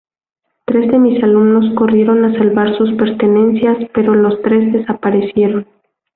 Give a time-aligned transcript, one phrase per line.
[0.65, 5.67] Tres de mis alumnos corrieron a salvar sus pertenencias, pero los tres desaparecieron.